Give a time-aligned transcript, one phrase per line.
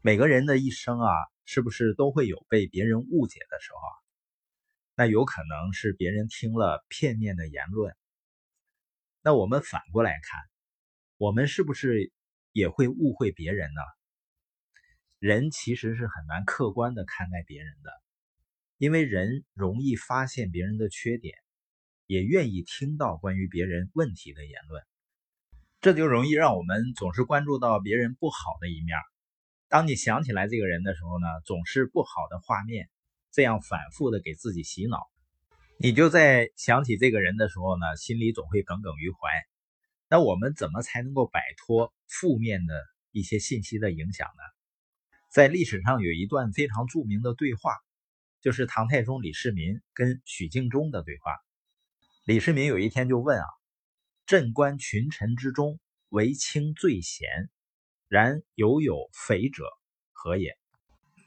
[0.00, 1.12] 每个人的一生啊，
[1.44, 3.80] 是不是都会有被别人误解的时候？
[4.94, 7.96] 那有可能是别人听了片面的言论。
[9.22, 10.40] 那我们反过来看，
[11.16, 12.12] 我们是不是
[12.52, 13.80] 也会误会别人呢？
[15.18, 17.90] 人其实是很难客观的看待别人的，
[18.76, 21.34] 因为人容易发现别人的缺点，
[22.06, 24.80] 也愿意听到关于别人问题的言论。
[25.80, 28.96] 这就容易让我们总是关注到别人不好的一面。
[29.68, 32.88] 当你想起来这个人的时候呢，总是不好的画面，
[33.30, 35.06] 这样反复的给自己洗脑，
[35.78, 39.18] 你就在想起这个人的时候呢，心里总会耿耿于怀。
[40.08, 44.42] 那我们怎么才能够摆脱负面的一些信息的影响呢？
[45.28, 47.76] 在历史上有一段非常著名的对话，
[48.40, 51.36] 就是唐太宗李世民跟许敬宗的对话。
[52.24, 53.44] 李世民有一天就问啊。
[54.24, 57.48] 朕观群臣之中，唯卿最贤，
[58.08, 59.64] 然犹有匪者，
[60.12, 60.56] 何也？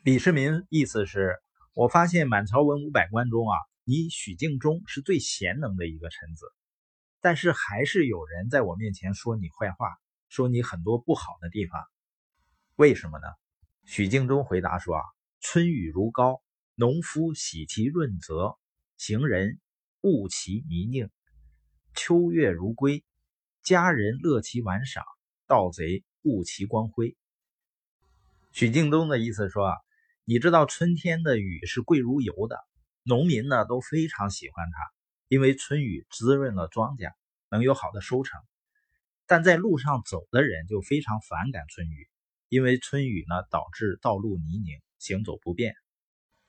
[0.03, 1.37] 李世民意思是，
[1.75, 6.47] 我发现满朝文武百官中啊，你许敬宗是最贤能的一个臣子，
[7.19, 9.95] 但是还是有人在我面前说你坏话，
[10.27, 11.79] 说你很多不好的地方，
[12.77, 13.27] 为什么呢？
[13.85, 15.03] 许敬宗回答说啊，
[15.39, 16.41] 春雨如膏，
[16.73, 18.57] 农夫喜其润泽，
[18.97, 19.59] 行人
[20.01, 21.11] 恶其泥泞。
[21.93, 23.03] 秋月如归，
[23.61, 25.03] 佳人乐其玩赏，
[25.45, 27.15] 盗贼恶其光辉。
[28.51, 29.77] 许敬东的意思说啊，
[30.25, 32.57] 你知道春天的雨是贵如油的，
[33.03, 34.77] 农民呢都非常喜欢它，
[35.27, 37.13] 因为春雨滋润了庄稼，
[37.49, 38.41] 能有好的收成。
[39.25, 42.09] 但在路上走的人就非常反感春雨，
[42.49, 45.73] 因为春雨呢导致道路泥泞，行走不便。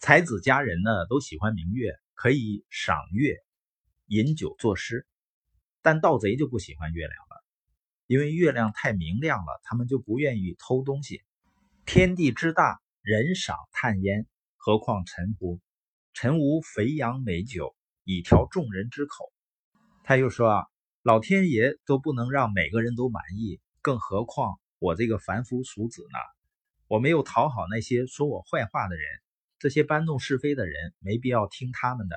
[0.00, 3.36] 才子佳人呢都喜欢明月，可以赏月、
[4.06, 5.06] 饮酒作诗。
[5.80, 7.16] 但盗贼就不喜欢月亮，
[8.12, 11.22] 因为月亮太明亮了，他们就不愿意偷东西。
[11.86, 14.26] 天地之大，人赏叹焉，
[14.58, 15.60] 何况臣乎？
[16.12, 17.74] 臣无肥羊美酒
[18.04, 19.32] 以调众人之口。
[20.04, 20.66] 他又说啊，
[21.02, 26.18] 老天爷都不能让每个人都满意，更何况我这个凡夫俗子呢？
[26.88, 29.06] 我没有讨好那些说我坏话的人，
[29.58, 32.16] 这些搬弄是非的人，没必要听他们的。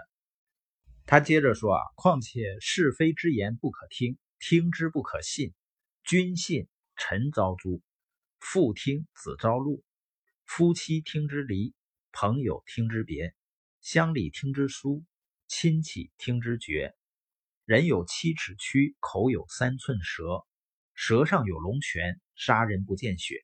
[1.05, 5.53] 他接着说啊，况且是非之言不可听，听之不可信。
[6.05, 7.81] 君信，臣遭诛；
[8.39, 9.81] 父听，子遭戮；
[10.45, 11.73] 夫妻听之离，
[12.11, 13.33] 朋友听之别，
[13.81, 15.03] 乡里听之疏，
[15.47, 16.95] 亲戚听之绝。
[17.65, 20.45] 人有七尺躯，口有三寸舌，
[20.93, 23.43] 舌上有龙泉，杀人不见血。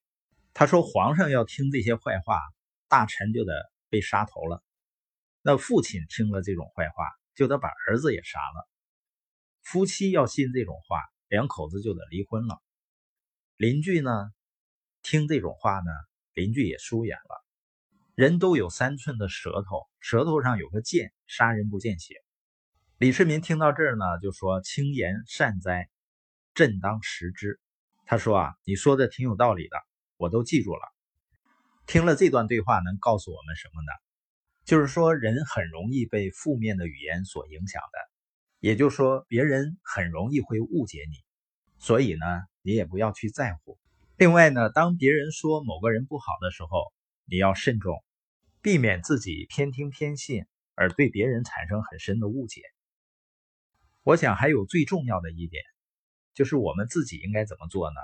[0.54, 2.40] 他说，皇上要听这些坏话，
[2.88, 4.64] 大臣就得被杀头了。
[5.42, 7.06] 那父亲听了这种坏话。
[7.34, 8.70] 就得把儿子也杀了。
[9.64, 11.02] 夫妻要信这种话，
[11.32, 12.62] 两口子就得离婚了。
[13.56, 14.12] 邻居呢，
[15.02, 15.90] 听这种话呢，
[16.34, 17.46] 邻居也疏远了。
[18.16, 22.16] 人都有三寸的舌头，舌头上有个剑，杀人不见血。
[22.98, 25.90] 李世民听到这儿呢，就说：“轻言善哉，
[26.54, 27.62] 朕当食之。”
[28.06, 29.78] 他说：“啊，你说的挺有道理的，
[30.18, 30.82] 我都记住了。”
[31.88, 33.88] 听了这段对话，能告诉我们什么呢？
[34.66, 38.11] 就是说，人很容易被负面的语言所影响的，
[38.62, 41.18] 也就是说，别人很容易会误解你，
[41.80, 42.26] 所以呢，
[42.62, 43.80] 你也不要去在乎。
[44.18, 46.94] 另外呢，当别人说某个人不好的时候，
[47.26, 48.04] 你要慎重，
[48.62, 50.46] 避免自己偏听偏信，
[50.76, 52.62] 而对别人产生很深的误解。
[54.04, 55.64] 我想还有最重要的一点，
[56.36, 58.00] 就是我们自己应该怎么做呢？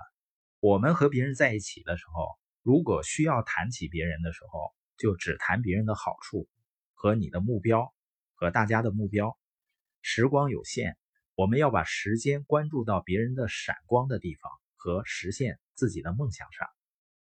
[0.59, 6.47] 我们和别人在一起的时候，如果需要谈起别人的时候，就只谈别人的好处
[6.95, 7.93] 和你的目标
[8.33, 9.37] 和大家的目标。
[10.01, 10.97] 时光有限，
[11.35, 16.76] 我们要把时间关注到别人的闪光的地方和实现自己的梦想上。